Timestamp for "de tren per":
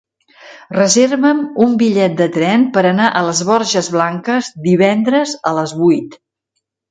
2.21-2.83